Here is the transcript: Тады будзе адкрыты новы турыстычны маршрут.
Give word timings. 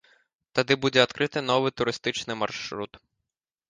Тады 0.59 0.77
будзе 0.85 0.99
адкрыты 1.03 1.45
новы 1.51 1.67
турыстычны 1.77 2.41
маршрут. 2.45 2.91